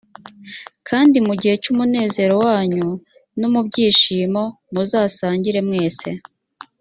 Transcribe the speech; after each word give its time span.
kandi 0.87 1.17
mu 1.27 1.33
gihe 1.41 1.55
cy’umunezero 1.63 2.33
wanyu 2.45 2.87
no 3.39 3.47
mu 3.53 3.61
byishimo 3.67 4.43
muzasangire 4.73 5.59
mwese. 5.69 6.09